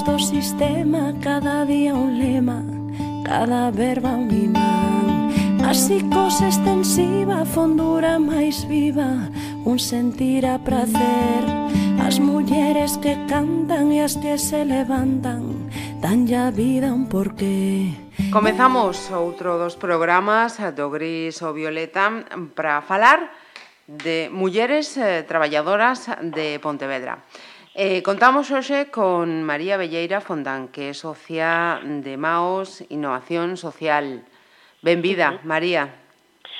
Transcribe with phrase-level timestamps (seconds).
[0.00, 2.64] Feitos do sistema, cada día un lema,
[3.22, 5.28] cada verba un imán.
[5.60, 9.28] A psicose extensiva, fondura máis viva,
[9.60, 11.44] un sentir a prazer.
[12.00, 15.68] As mulleres que cantan e as que se levantan,
[16.00, 17.92] dan ya vida un porqué.
[18.32, 22.24] Comezamos outro dos programas eh, do Gris ou Violeta
[22.56, 23.28] para falar
[23.84, 27.20] de mulleres eh, traballadoras de Pontevedra.
[27.74, 34.26] Eh, contamos hoxe con María Belleira Fondán, que é socia de MAOS Innovación Social.
[34.82, 35.46] Benvida, uh -huh.
[35.46, 35.82] María.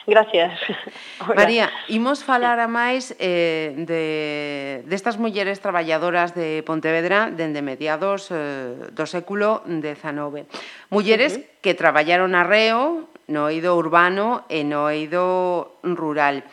[0.07, 0.55] Gracias.
[1.27, 1.35] Hola.
[1.35, 8.95] María, imos falar a máis eh, de, destas mulleres traballadoras de Pontevedra dende mediados eh,
[8.95, 10.47] do século XIX.
[10.95, 11.47] Mulleres uh -huh.
[11.59, 16.47] que traballaron arreo no eido urbano e no eido rural.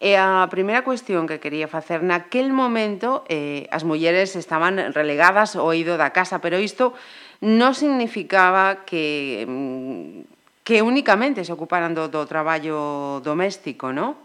[0.00, 5.76] E a primeira cuestión que quería facer naquel momento eh, as mulleres estaban relegadas ao
[5.76, 6.96] ido da casa, pero isto
[7.44, 14.16] non significaba que mm, que únicamente se ocuparan do, do traballo doméstico, non?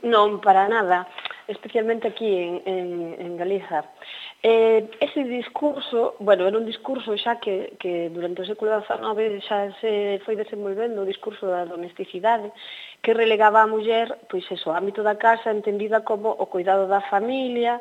[0.00, 1.04] Non, para nada
[1.48, 3.84] especialmente aquí en, en, en Galiza.
[4.42, 9.72] Eh, ese discurso, bueno, era un discurso xa que, que durante o século XIX xa
[9.80, 12.52] se foi desenvolvendo o discurso da domesticidade
[13.02, 17.00] que relegaba a muller, pois eso, o ámbito da casa entendida como o cuidado da
[17.00, 17.80] familia,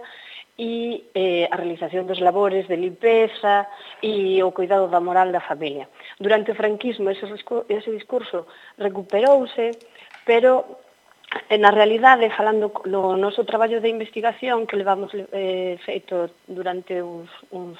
[0.58, 3.68] e eh, a realización dos labores de limpeza
[4.00, 5.92] e o cuidado da moral da familia.
[6.16, 7.28] Durante o franquismo ese,
[7.68, 8.48] ese discurso
[8.80, 9.76] recuperouse,
[10.24, 10.80] pero
[11.50, 17.30] E na realidade, falando no noso traballo de investigación que levamos eh, feito durante uns,
[17.52, 17.78] uns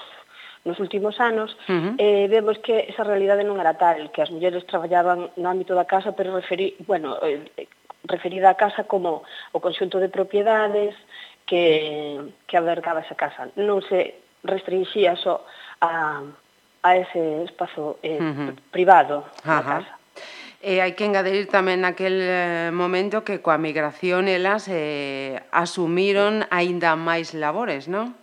[0.66, 1.94] nos últimos anos, uh -huh.
[1.98, 5.86] eh, vemos que esa realidade non era tal, que as mulleres traballaban no ámbito da
[5.86, 7.70] casa, pero referi, bueno, eh,
[8.10, 9.22] referida a casa como
[9.54, 10.98] o conxunto de propiedades
[11.46, 13.54] que, que albergaba esa casa.
[13.56, 15.46] Non se restringía só
[15.82, 16.22] a,
[16.82, 18.52] a ese espazo eh, uh -huh.
[18.74, 19.94] privado da casa.
[20.66, 26.98] E hai que engadir tamén naquel eh, momento que coa migración elas eh, asumiron aínda
[26.98, 28.18] máis labores, non?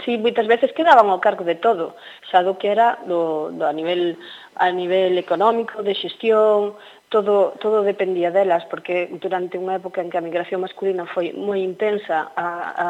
[0.00, 1.92] Sí, moitas veces quedaban ao cargo de todo,
[2.32, 4.16] xa do que era do, do a nivel
[4.56, 6.72] a nivel económico, de xestión,
[7.12, 11.60] todo, todo dependía delas, porque durante unha época en que a migración masculina foi moi
[11.60, 12.48] intensa, a,
[12.80, 12.88] a,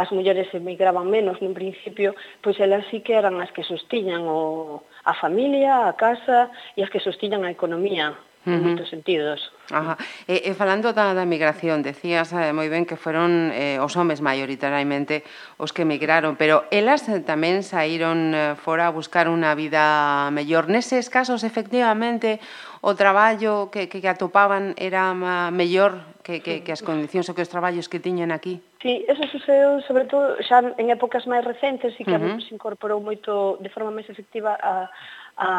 [0.00, 4.80] as mulleres emigraban menos nun principio, pois elas sí que eran as que sostiñan o,
[5.04, 8.54] a familia, a casa e as que sostiñan a economía uh -huh.
[8.56, 9.52] en moitos sentidos.
[9.70, 9.96] Ajá.
[10.28, 14.20] E, e falando da, da migración, decías eh, moi ben que foron eh, os homes
[14.20, 15.24] maioritariamente
[15.56, 20.68] os que emigraron, pero elas eh, tamén saíron eh, fora a buscar unha vida mellor.
[20.68, 22.40] Neses casos, efectivamente,
[22.84, 25.16] o traballo que, que, que atopaban era
[25.48, 28.60] mellor que, que, que as condicións ou que os traballos que tiñen aquí?
[28.84, 32.36] Sí, eso sucedeu sobre todo xa en épocas máis recentes e que uh -huh.
[32.44, 34.92] se incorporou moito de forma máis efectiva a,
[35.40, 35.50] a,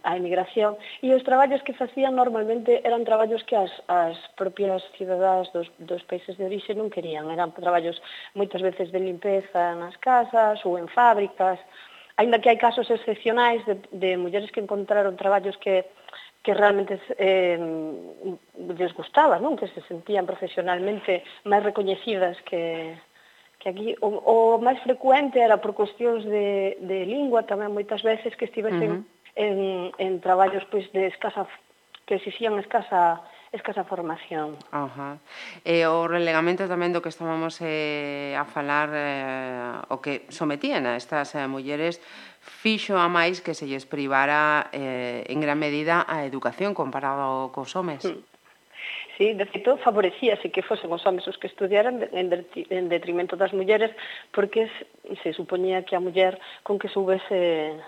[0.00, 0.72] a emigración.
[1.04, 6.00] E os traballos que facían normalmente eran traballos que as, as propias cidadás dos, dos
[6.08, 7.28] países de orixe non querían.
[7.28, 8.00] Eran traballos
[8.32, 11.60] moitas veces de limpeza nas casas ou en fábricas.
[12.16, 15.84] Ainda que hai casos excepcionais de, de mulleres que encontraron traballos que
[16.44, 17.58] que realmente eh,
[18.76, 19.56] les gustaba, non?
[19.56, 23.00] que se sentían profesionalmente máis recoñecidas que,
[23.56, 23.96] que aquí.
[24.04, 28.90] O, o máis frecuente era por cuestións de, de lingua tamén moitas veces que estivesen
[28.92, 29.40] uh -huh.
[29.40, 29.56] en,
[29.96, 31.48] en traballos pois, de escasa
[32.04, 33.24] que exixían escasa
[33.54, 34.58] escasa formación.
[34.74, 35.22] Ajá.
[35.62, 40.98] E o relegamento tamén do que estábamos eh, a falar eh, o que sometían a
[40.98, 42.02] estas eh, mulleres
[42.44, 47.72] fixo a máis que se lles privara eh, en gran medida a educación comparado cos
[47.76, 48.04] homes.
[48.04, 48.20] Mm.
[49.16, 53.94] Sí, de feito, favorecíase que fosen os homens os que estudiaran en detrimento das mulleres,
[54.34, 54.66] porque
[55.22, 56.36] se supoñía que a muller
[56.66, 57.78] con que soubese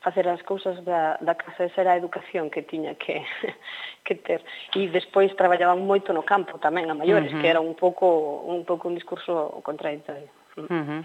[0.00, 3.24] facer as cousas da, da casa, esa era a educación que tiña que,
[4.04, 4.44] que ter.
[4.76, 7.40] E despois traballaban moito no campo tamén a maiores, uh -huh.
[7.40, 10.28] que era un pouco un pouco un discurso contradictorio.
[10.56, 10.68] Mm.
[10.68, 11.02] Uh -huh.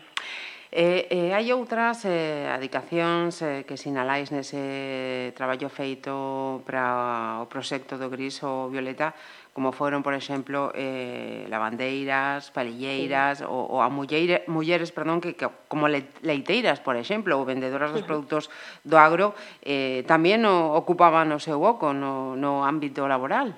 [0.75, 7.95] E, e hai outras eh, adicacións eh, que sinalais nese traballo feito para o proxecto
[7.95, 9.15] do gris ou violeta
[9.55, 13.47] como foron, por exemplo, eh, lavandeiras, palilleiras sí.
[13.47, 18.03] ou, ou a mulleire, mulleres perdón, que, que como leiteiras, por exemplo, ou vendedoras dos
[18.03, 18.51] produtos
[18.83, 19.31] do agro,
[19.63, 23.55] eh, tamén o, ocupaban o seu oco no, no ámbito laboral.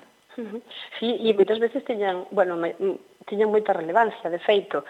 [1.02, 2.54] Sí, e moitas veces teñan, bueno,
[3.26, 4.86] teñan moita relevancia, de feito,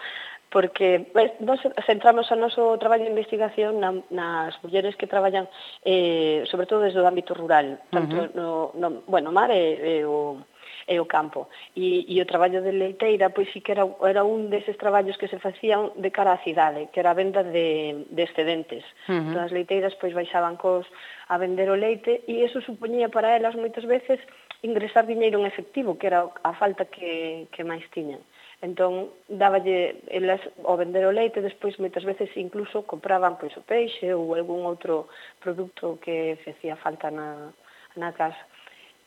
[0.49, 5.45] porque nos centramos o noso traballo de investigación na, nas mulleres que traballan
[5.85, 8.33] eh, sobre todo desde o ámbito rural, tanto uh -huh.
[8.33, 10.41] no, no, bueno, mar e, e o
[10.89, 11.49] e o campo.
[11.77, 15.29] E, e o traballo de leiteira, pois sí que era, era un deses traballos que
[15.29, 18.81] se facían de cara á cidade, que era a venda de, de excedentes.
[19.05, 19.37] Uh -huh.
[19.37, 20.89] Todas as leiteiras pois baixaban cos
[21.29, 24.17] a vender o leite e eso supoñía para elas moitas veces
[24.65, 28.19] ingresar diñeiro en efectivo, que era a falta que, que máis tiñan.
[28.25, 33.63] Uh Entón, dáballe elas ao vender o leite, despois moitas veces incluso compraban pois o
[33.63, 35.07] peixe ou algún outro
[35.39, 37.55] produto que facía falta na,
[37.95, 38.43] na casa.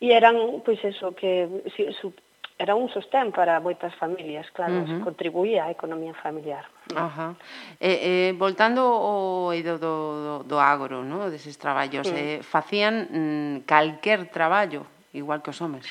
[0.01, 2.17] E eran, pois eso, que si, su,
[2.57, 5.01] era un sostén para moitas familias, claro, uh -huh.
[5.05, 6.65] contribuía á economía familiar.
[6.97, 7.37] Ajá.
[7.77, 9.95] Eh, eh, voltando ao eido do,
[10.25, 11.29] do, do agro, no?
[11.29, 12.17] deses traballos, sí.
[12.17, 15.85] eh, facían mm, calquer traballo, igual que os homes?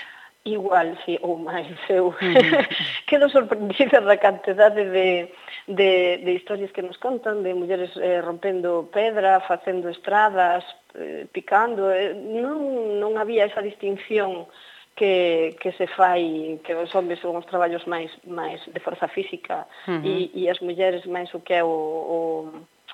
[0.44, 2.14] igual, sí, ou máis, eu
[3.08, 5.30] quedo sorprendida da cantidade de,
[5.68, 10.66] de, de historias que nos contan, de mulleres eh, rompendo pedra, facendo estradas,
[10.96, 14.50] eh, picando, eh, non, non había esa distinción
[14.96, 19.66] que, que se fai que os homens son os traballos máis máis de forza física
[19.88, 20.04] uh -huh.
[20.04, 22.20] e, e as mulleres máis o que é o, o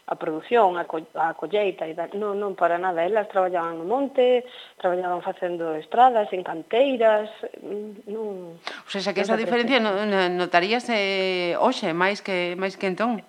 [0.08, 2.08] a produción, a, co a colleita e da...
[2.16, 4.48] non, non para nada, elas traballaban no monte,
[4.80, 7.28] traballaban facendo estradas, en canteiras,
[7.60, 8.56] mm, non.
[8.56, 13.20] O sea, que esa diferencia no, notaríase eh, hoxe máis que máis que entón.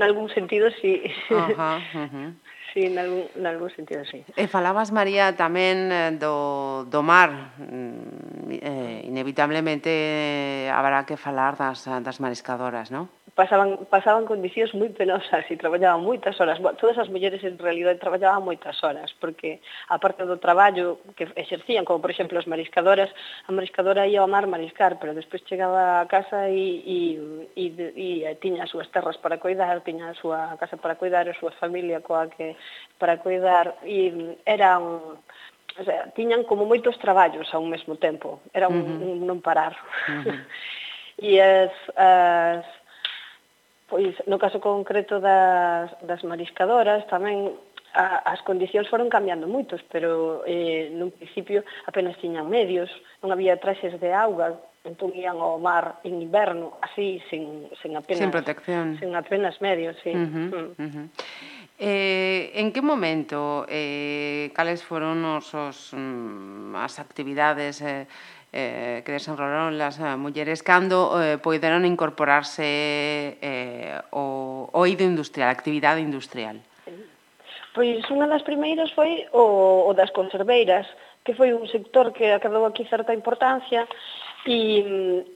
[0.00, 1.04] Nalgún sentido si.
[1.28, 1.36] Sí.
[1.36, 2.28] Ajá, uh -huh.
[2.72, 4.20] Sí, nalgún, nalgún sentido, sí.
[4.36, 7.56] E falabas, María, tamén eh, do, do mar.
[7.60, 13.08] Mm, eh, inevitablemente habrá que falar das, das mariscadoras, non?
[13.36, 16.56] pasaban, pasaban condicións moi penosas e traballaban moitas horas.
[16.56, 19.60] Bueno, todas as mulleres en realidad traballaban moitas horas, porque
[19.92, 23.12] aparte do traballo que exercían, como por exemplo as mariscadoras,
[23.44, 26.98] a mariscadora ia ao mar mariscar, pero despois chegaba a casa e, e,
[27.52, 31.28] e, e, e tiña as súas terras para cuidar, tiña a súa casa para cuidar,
[31.28, 32.56] a súa familia coa que
[32.96, 35.20] para cuidar, e era un,
[35.76, 39.12] o sea, tiñan como moitos traballos ao mesmo tempo, era un, uh -huh.
[39.12, 39.76] un non parar.
[40.08, 40.40] Uh -huh.
[41.20, 42.64] e as, as
[43.86, 47.54] Pois no caso concreto das, das mariscadoras tamén
[47.94, 52.90] a, as condicións foron cambiando moitos, pero eh, nun principio apenas tiñan medios,
[53.22, 58.22] non había traxes de auga, entón ian ao mar en inverno, así, sen, sen apenas...
[58.22, 58.98] Sen protección.
[58.98, 60.14] Sen apenas medios, sí.
[60.14, 60.70] Uh -huh, mm.
[60.76, 61.06] uh -huh.
[61.78, 68.08] Eh, en que momento, eh, cales foron os, os, mm, as actividades eh,
[68.56, 75.56] eh, que desenrolaron las mulleres cando eh, eh poideron incorporarse eh, o oído industrial, a
[75.56, 76.56] actividade industrial?
[77.76, 80.88] Pois unha das primeiras foi o, o das conserveiras,
[81.20, 83.84] que foi un sector que acabou aquí certa importancia
[84.48, 84.80] e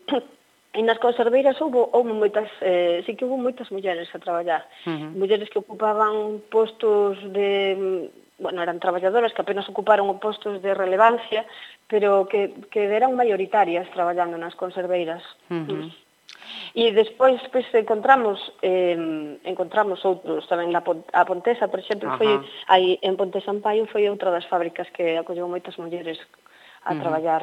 [0.70, 4.62] E nas conserveiras houve, houve moitas, eh, sí que houve moitas mulleres a traballar.
[4.86, 5.10] Uh -huh.
[5.18, 8.06] Mulleres que ocupaban postos de
[8.40, 11.46] bueno, eran traballadoras que apenas ocuparon postos de relevancia,
[11.86, 15.22] pero que, que eran maioritarias traballando nas conserveiras.
[15.52, 15.92] Uh -huh.
[16.74, 18.96] E despois pois, encontramos eh,
[19.44, 22.18] encontramos outros tamén na a Pontesa, por exemplo, Ajá.
[22.18, 22.32] foi
[22.66, 26.18] aí en Ponte Sampaio foi outra das fábricas que acolleu moitas mulleres
[26.82, 27.00] a uh -huh.
[27.02, 27.42] traballar.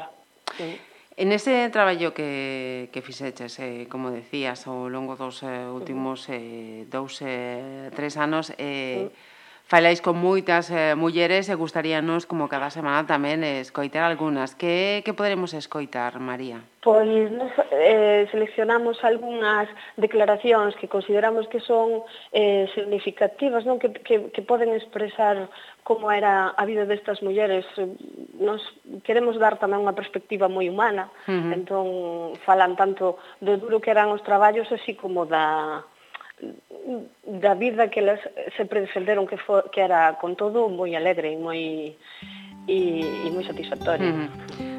[0.57, 0.79] Sí.
[1.17, 6.85] En ese traballo que, que fixeches, eh, como decías, ao longo dos eh, últimos eh,
[6.87, 9.35] dous, eh, tres anos, eh, uh -huh
[9.67, 14.55] falais con moitas eh, mulleres e gustaríanos, como cada semana tamén, escoitar algunhas.
[14.55, 16.63] Que, que poderemos escoitar, María?
[16.79, 17.03] Pois
[17.35, 19.67] nos, eh, seleccionamos algunhas
[19.99, 25.51] declaracións que consideramos que son eh, significativas, non que, que, que poden expresar
[25.83, 27.67] como era a vida destas mulleres.
[28.39, 28.63] Nos
[29.03, 31.51] queremos dar tamén unha perspectiva moi humana, uh -huh.
[31.51, 31.87] entón
[32.47, 35.83] falan tanto do duro que eran os traballos así como da
[37.25, 38.19] da vida que elas
[38.55, 41.61] sempre defenderon que for, que era con todo moi alegre e moi
[42.67, 44.07] e, e moi satisfactorio.
[44.07, 44.77] Mm.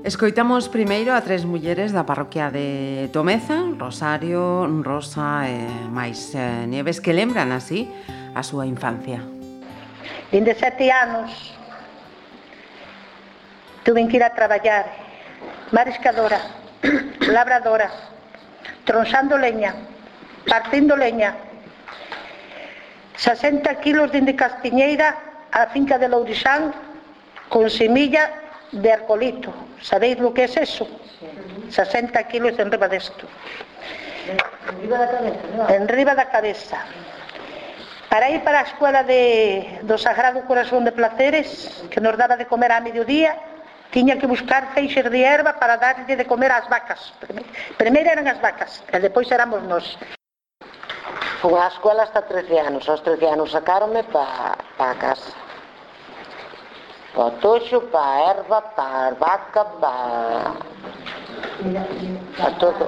[0.00, 5.60] Escoitamos primeiro a tres mulleres da parroquia de Tomeza, Rosario, Rosa e
[5.92, 7.84] máis eh, Nieves, que lembran así
[8.32, 9.20] a súa infancia.
[10.32, 11.28] Dende sete anos
[13.84, 14.88] tuve que ir a traballar,
[15.72, 16.59] mariscadora,
[17.30, 17.92] labradoras,
[18.84, 19.74] tronxando leña,
[20.46, 21.34] partindo leña.
[23.16, 25.16] 60 kilos dende Castiñeira
[25.52, 26.72] á finca de Lourixán
[27.48, 28.30] con semilla
[28.72, 29.52] de arcolito.
[29.82, 30.88] Sabéis lo que é es eso?
[31.70, 33.26] 60 kilos enriba desto.
[34.78, 35.68] Enriba da cabeza, ¿no?
[35.68, 36.78] En riba da cabeza.
[38.08, 42.46] Para ir para a escola de, do Sagrado Corazón de Placeres, que nos daba de
[42.46, 43.38] comer a mediodía,
[43.90, 47.12] tiña que buscar feixes de erva para darlle de comer ás vacas.
[47.76, 49.98] Primeiro eran as vacas, e depois éramos nós.
[51.40, 52.88] Fui á escola hasta 13 anos.
[52.88, 55.32] Aos 13 anos sacaronme pa, pa casa.
[57.14, 58.04] Pa toxo, pa
[58.36, 59.94] erva, pa vaca, pa...
[62.38, 62.86] Pa todo.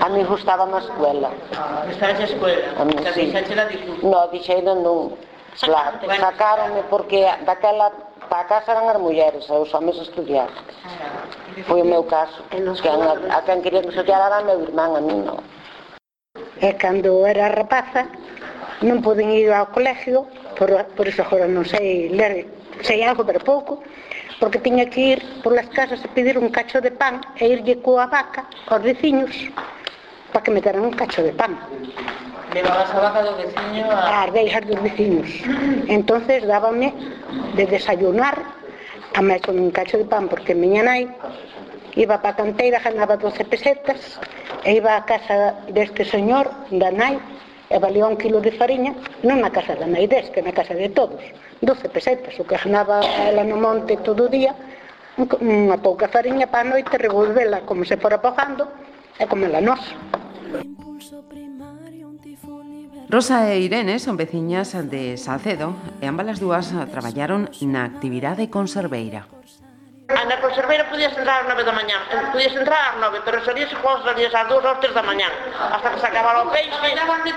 [0.00, 1.30] A mí gustaba ah, a escola.
[1.56, 2.56] Ah, a escola?
[2.80, 3.30] A mí, sí.
[3.30, 3.68] Deixaxe la
[4.02, 5.14] No, deixei non.
[5.54, 7.92] Sacaronme porque daquela
[8.34, 10.50] para a casa eran as mulleres, e os homens estudiar.
[11.70, 12.42] Foi o meu caso.
[12.50, 12.58] Que
[12.90, 15.38] a, a quen quería que estudiar era a meu irmán, a mí non.
[16.58, 18.10] E cando era rapaza,
[18.82, 20.26] non poden ir ao colegio,
[20.58, 20.66] por,
[20.98, 22.50] por iso agora non sei ler,
[22.82, 23.86] sei algo pero pouco,
[24.42, 28.10] porque tiña que ir polas casas a pedir un cacho de pan e irlle coa
[28.10, 29.30] vaca aos veciños
[30.34, 31.54] para que me deran un cacho de pan.
[32.54, 34.22] Levabas a vaca do veciño a...
[34.22, 35.26] As veigas dos veciños.
[35.90, 36.94] entonces dábame
[37.58, 38.38] de desayunar
[39.18, 41.10] a máis con un cacho de pan, porque miña nai
[41.98, 44.22] iba para a canteira, ganaba 12 pesetas,
[44.62, 47.18] e iba á casa deste señor, da nai,
[47.70, 48.94] e valía un kilo de farinha,
[49.26, 51.22] non na casa da nai deste, na casa de todos,
[51.58, 54.54] 12 pesetas, o que ganaba ela no monte todo o día,
[55.18, 58.70] unha pouca farinha para a noite, revolvela como se fora pojando,
[59.18, 59.82] e comela nos.
[60.54, 61.73] Impulso primario
[63.14, 65.70] Rosa e Irene son veciñas de Salcedo
[66.02, 69.30] e ambas as dúas traballaron na actividade conserveira.
[70.10, 73.38] A na conserveira podías entrar ás 9 da mañá, eh, podías entrar ás 9, pero
[73.46, 76.50] salías e jogos salías ás 2 ou tres da mañá, hasta que se acabara o
[76.50, 76.74] peixe,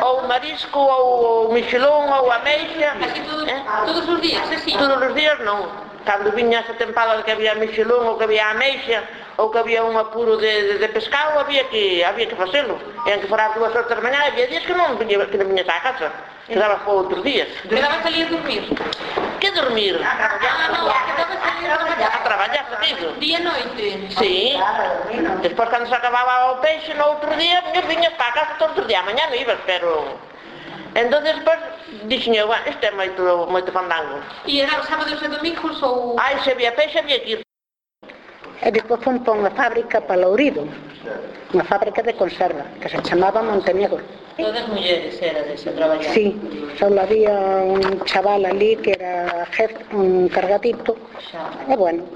[0.01, 1.05] ou o marisco, ou
[1.45, 2.97] o michelón, ou a meixa.
[2.97, 3.61] Aquí todos, eh?
[3.85, 4.73] todos os días, así?
[4.73, 5.61] Todos os días non,
[6.07, 9.03] cando viña esa tempada que había mexilón ou que había ameixa
[9.35, 12.79] ou que había un apuro de, de, de pescado había que había que facelo.
[13.03, 15.51] E en que forar dúas horas da mañá había días que non viña, que non
[15.51, 16.07] viña a casa.
[16.47, 17.51] Quedaba para outros días.
[17.67, 18.63] Quedaba salir dormir.
[19.43, 19.99] Que dormir?
[19.99, 23.43] Ah, ah, a traballar ah, no, quedaba salir a traballar a traballar salido día e
[23.43, 23.85] noite.
[24.15, 24.55] Sí.
[25.43, 29.03] Despois cando se acababa o peixe no outro día viña para casa todos os días.
[29.03, 30.15] Mañá non ibas pero
[30.97, 31.59] Entonces, despois,
[32.09, 33.21] dixen eu, este é moito,
[33.53, 34.17] moito fandango.
[34.49, 36.17] E era sábados e domingos ou...?
[36.17, 37.39] Ai, se había peixe, había que ir.
[38.65, 40.65] E despois fomos para unha fábrica para Lourido,
[41.53, 44.01] unha fábrica de conserva, que se chamaba Montenegro.
[44.41, 46.09] Todas mulleres era desa traballar?
[46.17, 46.33] Sí,
[46.81, 51.45] só había un chaval ali que era jefe, un cargadito, Xa.
[51.69, 52.09] e bueno,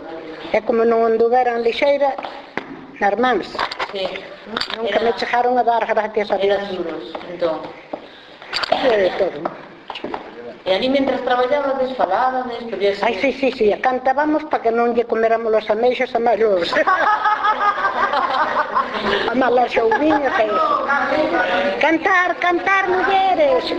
[0.50, 2.18] e como non anduveran lixeira,
[2.98, 3.46] nas mans.
[3.94, 4.10] Sí.
[4.74, 5.06] Nunca era...
[5.06, 6.58] me chegaron a dar gracias a Dios.
[6.58, 7.62] Eran duros, entón.
[10.64, 13.02] E ali mentras traballabades, falabades, podías...
[13.04, 16.70] Ai, sí, sí, sí, cantábamos para que non lle comeramos os ameixos a malos.
[19.32, 20.86] a malas xouviñas e eso.
[21.82, 23.74] Cantar, cantar, mulleres.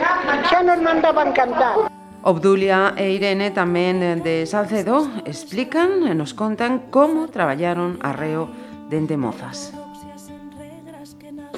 [0.50, 1.86] Xa nos mandaban cantar.
[2.22, 8.50] Obdulia e Irene tamén de Salcedo explican e nos contan como traballaron arreo
[8.90, 9.81] dende mozas.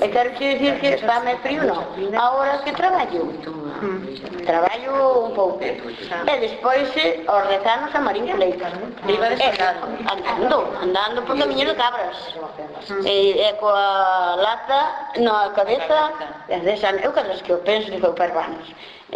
[0.01, 1.87] E Quero dicir que estame frío, non.
[2.19, 3.31] A que traballo.
[4.45, 4.93] Traballo
[5.27, 5.63] un pouco.
[5.63, 6.91] E despois,
[7.31, 8.69] aos eh, rezanos a Marín Fleita.
[9.07, 9.55] E, eh,
[10.11, 12.17] andando, andando por camiño de cabras.
[13.07, 14.81] E, e coa lata
[15.23, 16.11] na cabeza,
[16.49, 18.67] de san, eu cada vez que eu penso, digo, pervanos.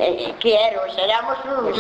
[0.01, 1.75] Eh, quero, seramos un,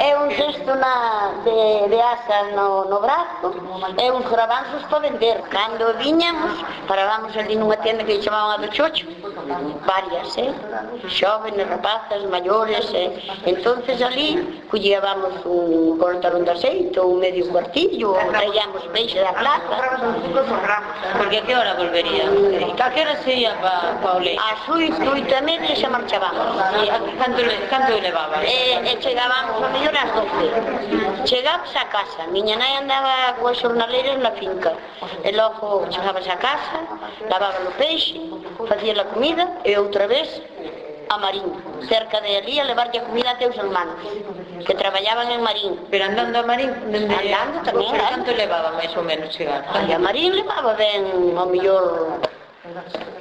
[0.00, 3.50] é un cesto na, de, de asa no, no brazo,
[3.98, 5.42] é uns gravanzos para vender.
[5.50, 6.54] Cando viñamos,
[6.86, 9.04] parábamos ali nunha tienda ответила молодой человек,
[9.86, 10.52] varias, eh?
[11.08, 13.12] xóvenes, rapazas, maiores, eh?
[13.46, 19.76] entonces ali colleábamos un cortarón de aceite ou medio cuartillo, ou traíamos peixe da plaza.
[21.16, 22.24] Porque a que hora volvería?
[22.24, 24.42] E a que hora sería pa, pa o leite?
[24.42, 26.58] As oito, oito e media xa marchábamos.
[26.82, 26.86] E,
[27.18, 28.42] canto, canto levaba?
[28.44, 30.46] E, e chegábamos a mellor as doce.
[31.24, 34.74] Chegábamos a casa, miña nai andaba coas xornaleiras na finca,
[35.22, 36.78] e logo chegábamos a casa,
[37.30, 38.18] lavaba o peixe,
[38.68, 40.28] facía a comida e outra vez
[41.08, 41.46] a Marín,
[41.88, 43.96] cerca de ali a levarlle a comida a teus hermanos
[44.66, 45.78] que traballaban en Marín.
[45.90, 46.70] Pero andando a Marín?
[46.90, 47.14] Dende...
[47.14, 47.90] Andando tamén.
[47.94, 48.10] Pero eh.
[48.10, 49.62] canto levaba máis ou menos chegar?
[49.70, 52.18] Ai, a Marín levaba ben, ao mellor,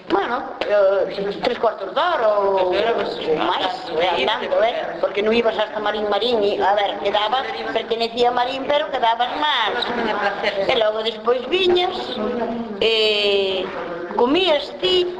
[0.09, 4.97] bueno, eh, tres cuartos de hora ou máis, eh, andando, eh?
[4.97, 9.29] porque non ibas hasta Marín Marín, e, a ver, quedabas, pertenecía a Marín, pero quedabas
[9.37, 9.85] máis.
[10.65, 11.93] E logo despois viñas,
[12.81, 13.61] e...
[13.61, 13.84] Eh,
[14.15, 15.11] Comías ti,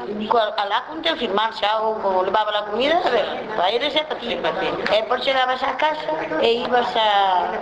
[0.56, 4.02] alá con teus irmáns xa, ou como levaba a comida, a ver, para eres e
[4.04, 4.68] para ti.
[4.96, 7.60] E por chegabas a casa e ibas a,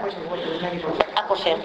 [1.18, 1.58] a coser.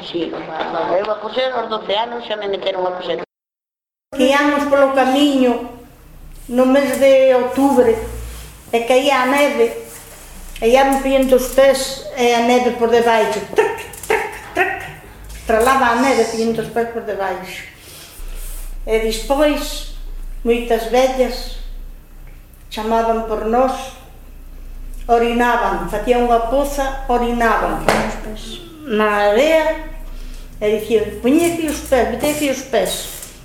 [0.00, 3.20] Sí, eu a coser aos 12 anos xa me meteron a coser.
[4.16, 5.68] Íamos polo camiño
[6.48, 7.98] no mes de outubre
[8.72, 9.76] e caía a neve
[10.60, 14.80] e íamos pillando os pés e a neve por debaixo trac, trac, trac
[15.46, 17.73] tralaba a neve pillando os pés por debaixo
[18.86, 19.96] E despois,
[20.44, 21.56] moitas vellas
[22.68, 23.96] chamaban por nós,
[25.08, 27.80] orinaban, facían unha poza, orinaban
[28.84, 29.88] na area
[30.60, 32.92] e dicían, poñete os pés, metete os pés.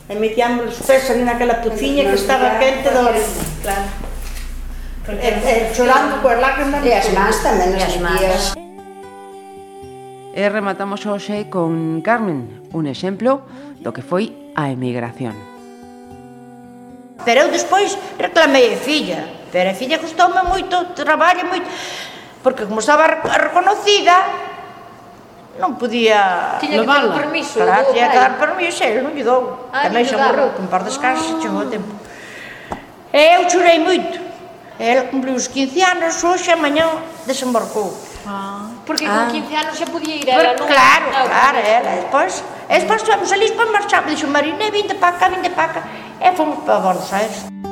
[0.09, 3.43] E metíamos os pés ali naquela pociña que estaba quente da orina.
[3.63, 3.87] Claro.
[5.07, 6.83] E, e chorando coas lágrimas.
[6.83, 8.43] E as más tamén as metías.
[10.35, 13.47] E rematamos hoxe con Carmen, un exemplo
[13.79, 15.35] do que foi a emigración.
[17.23, 21.67] Pero eu despois reclamei a filla, pero a filla gustoume moito traballo, moito,
[22.43, 24.15] porque como estaba reconocida,
[25.59, 27.15] non podía Tiña levarla.
[27.15, 27.59] Ter permiso.
[27.59, 29.71] Claro, tiña que dar permiso, ele non lle dou.
[29.71, 31.39] Ah, Tamén xa morreu, con par descanso, ah.
[31.39, 31.71] chegou o ah.
[31.71, 31.91] tempo.
[33.11, 34.19] E eu chorei moito.
[34.79, 36.87] Ela cumpliu os 15 anos, hoxe mañá
[37.27, 37.91] desembarcou.
[38.23, 38.68] Ah.
[38.89, 39.29] Porque ah.
[39.29, 40.65] con 15 anos xa podía ir ela, non?
[40.65, 45.29] Claro, no, claro, ela, despois, despois estivemos ali, despois marchamos, dixo Marina, vinte para acá,
[45.29, 45.81] vinte para acá,
[46.17, 47.68] e fomos para Buenos Aires.